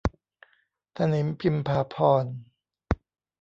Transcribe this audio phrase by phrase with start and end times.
[0.95, 2.35] ถนิมพิมพาภรณ์